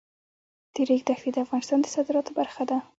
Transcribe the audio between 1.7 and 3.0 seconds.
د صادراتو برخه ده.